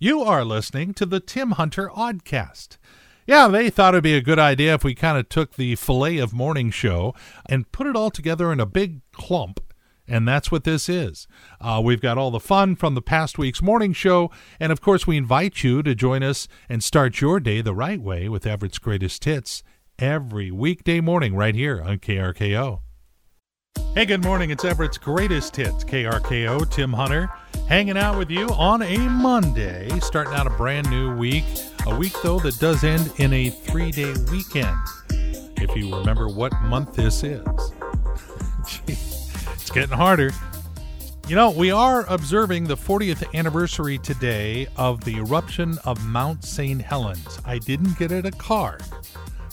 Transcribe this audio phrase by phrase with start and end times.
[0.00, 2.76] You are listening to the Tim Hunter Oddcast.
[3.26, 6.18] Yeah, they thought it'd be a good idea if we kind of took the filet
[6.18, 9.58] of morning show and put it all together in a big clump.
[10.06, 11.26] And that's what this is.
[11.60, 14.30] Uh, we've got all the fun from the past week's morning show.
[14.60, 18.00] And of course, we invite you to join us and start your day the right
[18.00, 19.64] way with Everett's Greatest Hits
[19.98, 22.82] every weekday morning right here on KRKO.
[23.94, 24.50] Hey, good morning.
[24.50, 27.28] It's Everett's Greatest Hits, KRKO, Tim Hunter,
[27.68, 31.44] hanging out with you on a Monday, starting out a brand new week.
[31.86, 34.74] A week, though, that does end in a three day weekend,
[35.10, 37.46] if you remember what month this is.
[38.88, 40.30] it's getting harder.
[41.28, 46.80] You know, we are observing the 40th anniversary today of the eruption of Mount St.
[46.80, 47.38] Helens.
[47.44, 48.82] I didn't get it a card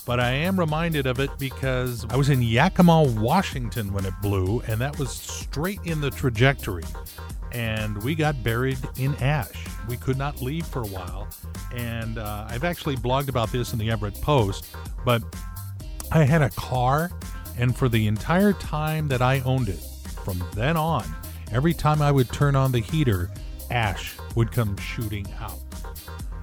[0.06, 4.62] but I am reminded of it because I was in Yakima, Washington when it blew,
[4.68, 6.84] and that was straight in the trajectory.
[7.56, 9.66] And we got buried in ash.
[9.88, 11.30] We could not leave for a while.
[11.74, 15.24] And uh, I've actually blogged about this in the Everett Post, but
[16.12, 17.12] I had a car,
[17.58, 19.80] and for the entire time that I owned it,
[20.26, 21.06] from then on,
[21.50, 23.32] every time I would turn on the heater,
[23.72, 25.65] ash would come shooting out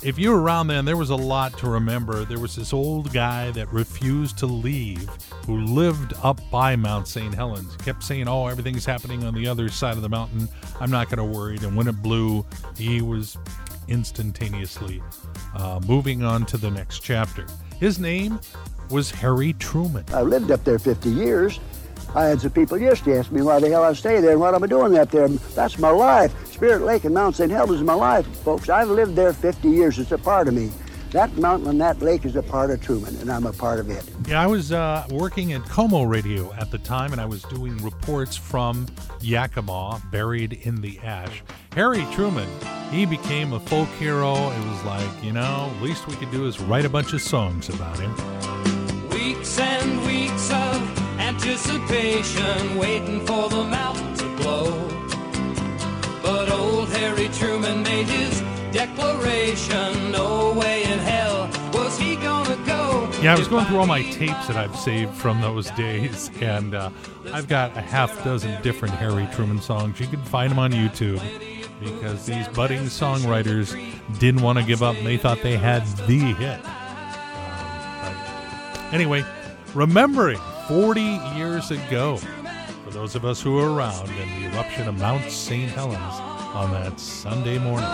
[0.05, 2.25] if you were around then, there was a lot to remember.
[2.25, 5.09] There was this old guy that refused to leave
[5.47, 7.35] who lived up by Mount St.
[7.35, 7.73] Helens.
[7.73, 10.49] He kept saying, Oh, everything's happening on the other side of the mountain.
[10.81, 11.57] I'm not going to worry.
[11.59, 12.45] And when it blew,
[12.77, 13.37] he was
[13.89, 15.03] instantaneously
[15.57, 17.47] uh, moving on to the next chapter.
[17.79, 18.41] His name
[18.91, 20.05] was Harry Truman.
[20.13, 21.61] I lived up there 50 years.
[22.15, 24.55] I had some people yesterday ask me why the hell I stay there and what
[24.55, 25.29] I'm doing up there.
[25.29, 26.52] That's my life.
[26.53, 27.51] Spirit Lake and Mount St.
[27.51, 28.69] Helens is my life, folks.
[28.69, 29.99] I've lived there 50 years.
[29.99, 30.71] It's a part of me.
[31.11, 33.91] That mountain and that lake is a part of Truman, and I'm a part of
[33.91, 34.05] it.
[34.27, 37.77] Yeah, I was uh, working at KOMO Radio at the time, and I was doing
[37.79, 38.87] reports from
[39.21, 41.43] Yakima, buried in the ash.
[41.73, 42.49] Harry Truman,
[42.91, 44.33] he became a folk hero.
[44.33, 47.69] It was like, you know, least we could do is write a bunch of songs
[47.69, 48.15] about him.
[49.11, 55.02] Weeks and weeks of anticipation, waiting for the mountain to blow.
[57.33, 58.41] Truman made his
[58.73, 63.11] declaration no way in hell was he gonna go.
[63.23, 66.75] Yeah, I was going through all my tapes that I've saved from those days, and
[66.75, 66.91] uh,
[67.33, 69.99] I've got a half dozen different Harry Truman songs.
[70.01, 71.21] You can find them on YouTube
[71.81, 73.75] because these budding songwriters
[74.19, 76.61] didn't want to give up and they thought they had the hit.
[78.05, 79.25] Um, anyway,
[79.75, 80.39] remembering
[80.69, 81.01] 40
[81.37, 82.19] years ago,
[82.85, 85.71] for those of us who were around in the eruption of Mount St.
[85.71, 86.21] Helens
[86.55, 87.89] on that Sunday morning.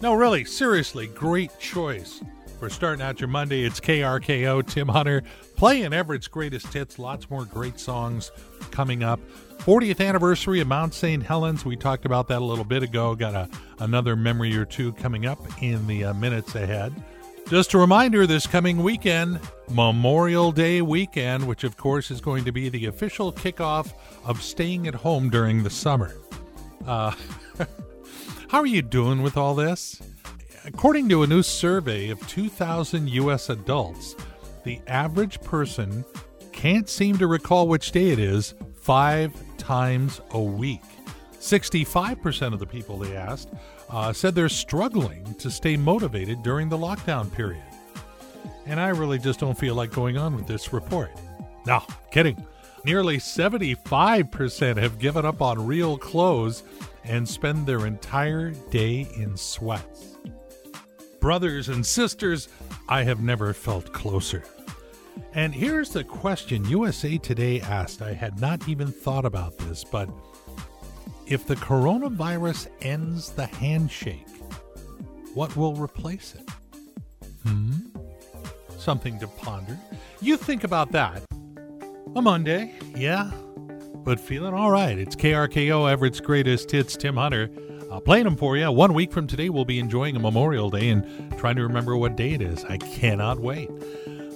[0.00, 2.22] No, really, seriously, great choice
[2.60, 3.64] for starting out your Monday.
[3.64, 5.22] It's KRKO, Tim Hunter,
[5.56, 6.98] playing Everett's greatest hits.
[6.98, 8.30] Lots more great songs
[8.70, 9.20] coming up.
[9.58, 11.22] 40th anniversary of Mount St.
[11.22, 11.64] Helens.
[11.64, 13.14] We talked about that a little bit ago.
[13.14, 13.48] Got a,
[13.80, 16.94] another memory or two coming up in the uh, minutes ahead.
[17.48, 22.52] Just a reminder this coming weekend, Memorial Day weekend, which of course is going to
[22.52, 23.94] be the official kickoff
[24.26, 26.14] of staying at home during the summer.
[26.86, 27.14] Uh,
[28.48, 29.98] how are you doing with all this?
[30.66, 33.48] According to a new survey of 2,000 U.S.
[33.48, 34.14] adults,
[34.64, 36.04] the average person
[36.52, 40.82] can't seem to recall which day it is five times a week.
[41.38, 43.50] 65% of the people they asked
[43.90, 47.62] uh, said they're struggling to stay motivated during the lockdown period.
[48.66, 51.10] And I really just don't feel like going on with this report.
[51.66, 52.44] No, kidding.
[52.84, 56.62] Nearly 75% have given up on real clothes
[57.04, 60.16] and spend their entire day in sweats.
[61.20, 62.48] Brothers and sisters,
[62.88, 64.44] I have never felt closer.
[65.34, 68.02] And here's the question USA Today asked.
[68.02, 70.08] I had not even thought about this, but
[71.28, 74.26] if the coronavirus ends the handshake,
[75.34, 76.48] what will replace it?
[77.44, 77.72] Hmm?
[78.78, 79.78] Something to ponder.
[80.20, 81.22] You think about that.
[82.16, 83.30] A Monday, yeah,
[84.04, 84.98] but feeling all right.
[84.98, 87.50] It's KRKO Everett's greatest hits, Tim Hunter.
[87.90, 88.70] Uh, playing them for you.
[88.70, 92.16] One week from today, we'll be enjoying a Memorial Day and trying to remember what
[92.16, 92.64] day it is.
[92.64, 93.70] I cannot wait.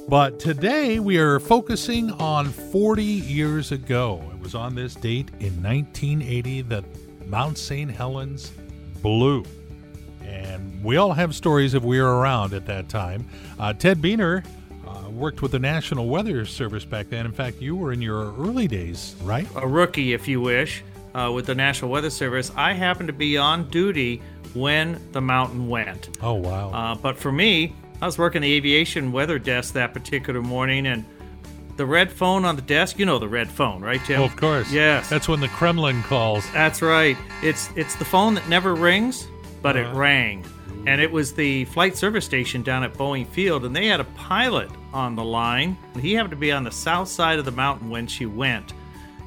[0.08, 4.31] But today we are focusing on 40 years ago.
[4.42, 6.84] It was on this date in 1980 that
[7.28, 7.88] Mount St.
[7.88, 8.50] Helens
[9.00, 9.44] blew.
[10.24, 13.24] And we all have stories if we were around at that time.
[13.56, 14.44] Uh, Ted Buehner
[14.84, 17.24] uh, worked with the National Weather Service back then.
[17.24, 19.46] In fact, you were in your early days, right?
[19.54, 20.82] A rookie, if you wish,
[21.14, 22.50] uh, with the National Weather Service.
[22.56, 24.22] I happened to be on duty
[24.54, 26.18] when the mountain went.
[26.20, 26.72] Oh, wow.
[26.72, 31.04] Uh, but for me, I was working the aviation weather desk that particular morning, and
[31.76, 32.98] the red phone on the desk.
[32.98, 34.20] You know the red phone, right, Tim?
[34.20, 34.70] Oh, of course.
[34.72, 35.08] Yes.
[35.08, 36.44] That's when the Kremlin calls.
[36.52, 37.16] That's right.
[37.42, 39.26] It's it's the phone that never rings,
[39.62, 39.98] but it Uh-huh.
[39.98, 40.44] rang.
[40.86, 44.04] And it was the flight service station down at Boeing Field, and they had a
[44.04, 45.76] pilot on the line.
[46.00, 48.72] He happened to be on the south side of the mountain when she went.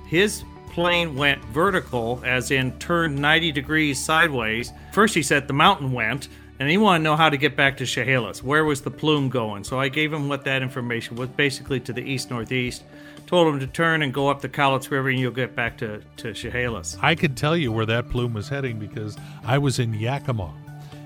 [0.06, 4.74] His plane went vertical, as in turned 90 degrees sideways.
[4.92, 6.28] First, he said the mountain went,
[6.60, 8.42] and he wanted to know how to get back to Chehalis.
[8.44, 9.64] Where was the plume going?
[9.64, 12.84] So I gave him what that information was, basically to the east northeast.
[13.28, 16.02] Told him to turn and go up the Cowlitz River, and you'll get back to,
[16.18, 16.98] to Chehalis.
[17.02, 20.54] I could tell you where that plume was heading because I was in Yakima.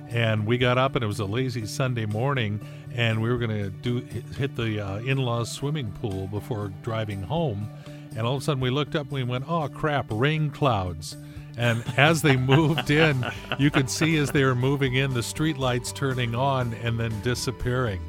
[0.10, 2.60] And we got up, and it was a lazy Sunday morning,
[2.94, 4.00] and we were going to do
[4.38, 7.70] hit the uh, in-laws swimming pool before driving home.
[8.16, 10.08] And all of a sudden, we looked up and we went, "Oh crap!
[10.10, 11.16] Rain clouds!"
[11.60, 13.26] And as they moved in,
[13.60, 18.00] you could see as they were moving in, the streetlights turning on and then disappearing,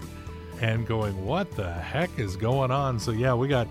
[0.61, 3.67] and going, "What the heck is going on?" So yeah, we got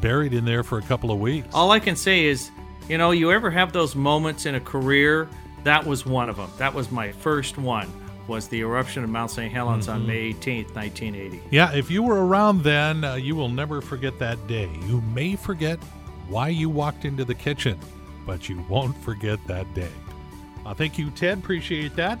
[0.00, 1.46] buried in there for a couple of weeks.
[1.54, 2.50] All I can say is,
[2.88, 5.28] you know, you ever have those moments in a career?
[5.62, 6.50] That was one of them.
[6.58, 7.88] That was my first one.
[8.26, 9.52] Was the eruption of Mount St.
[9.52, 11.40] Helens on May 18th, 1980.
[11.50, 14.70] Yeah, if you were around then, uh, you will never forget that day.
[14.86, 15.78] You may forget
[16.28, 17.78] why you walked into the kitchen,
[18.26, 19.90] but you won't forget that day.
[20.64, 21.38] Uh, thank you, Ted.
[21.38, 22.18] Appreciate that.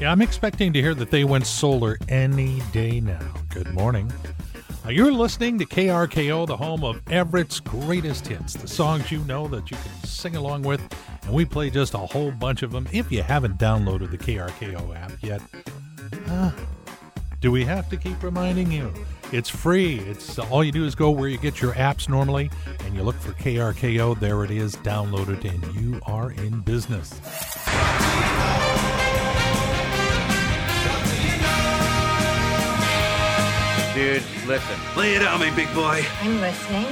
[0.00, 3.34] Yeah, I'm expecting to hear that they went solar any day now.
[3.50, 4.12] Good morning.
[4.84, 9.48] Uh, you're listening to KRKO, the home of Everett's greatest hits, the songs you know
[9.48, 10.80] that you can sing along with,
[11.22, 12.86] and we play just a whole bunch of them.
[12.92, 15.40] If you haven't downloaded the KRKO app yet,
[16.28, 16.52] uh,
[17.40, 18.92] do we have to keep reminding you?
[19.32, 19.98] It's free.
[20.00, 22.50] It's uh, all you do is go where you get your apps normally,
[22.84, 24.18] and you look for KRKO.
[24.18, 24.76] There it is.
[24.76, 27.10] Download it, and you are in business.
[33.94, 34.76] Dude, listen.
[34.96, 36.04] Lay it on me, big boy.
[36.20, 36.86] I'm listening.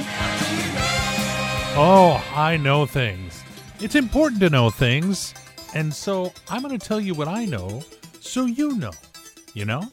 [1.77, 3.43] Oh, I know things.
[3.79, 5.33] It's important to know things,
[5.73, 7.83] and so I'm going to tell you what I know,
[8.19, 8.91] so you know.
[9.53, 9.89] You know.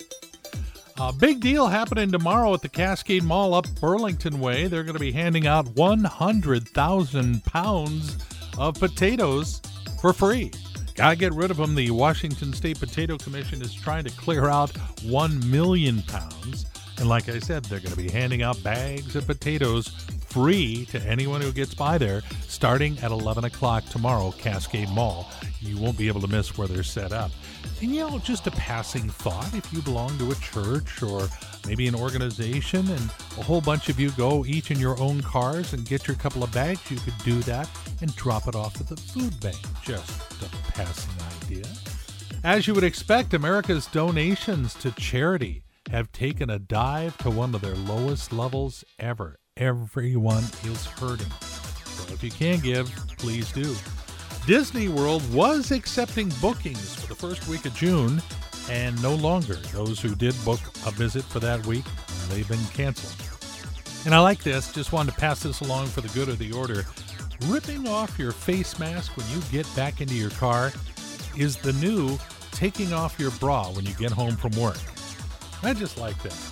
[0.99, 4.67] A big deal happening tomorrow at the Cascade Mall up Burlington Way.
[4.67, 8.17] They're going to be handing out 100,000 pounds
[8.59, 9.61] of potatoes
[10.01, 10.51] for free.
[10.95, 11.75] Gotta get rid of them.
[11.75, 16.67] The Washington State Potato Commission is trying to clear out 1 million pounds.
[16.99, 20.99] And like I said, they're going to be handing out bags of potatoes free to
[21.03, 25.31] anyone who gets by there starting at 11 o'clock tomorrow, Cascade Mall.
[25.61, 27.31] You won't be able to miss where they're set up.
[27.83, 31.29] And you know, just a passing thought if you belong to a church or
[31.67, 35.75] maybe an organization and a whole bunch of you go each in your own cars
[35.75, 37.69] and get your couple of bags, you could do that
[38.01, 39.59] and drop it off at the food bank.
[39.85, 41.13] Just a passing
[41.43, 41.67] idea.
[42.43, 47.61] As you would expect, America's donations to charity have taken a dive to one of
[47.61, 49.37] their lowest levels ever.
[49.59, 51.31] Everyone is hurting.
[51.85, 52.89] So if you can give,
[53.19, 53.77] please do.
[54.47, 58.23] Disney World was accepting bookings for the first week of June,
[58.71, 59.57] and no longer.
[59.75, 61.85] Those who did book a visit for that week,
[62.31, 63.15] they've been canceled.
[64.07, 66.53] And I like this, just wanted to pass this along for the good of the
[66.53, 66.87] order.
[67.47, 70.73] Ripping off your face mask when you get back into your car
[71.37, 72.19] is the new
[72.53, 74.79] taking off your bra when you get home from work.
[75.63, 76.52] I just like that.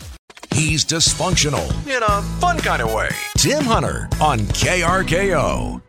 [0.61, 3.09] He's dysfunctional in a fun kind of way.
[3.39, 5.81] Tim Hunter on KRKO.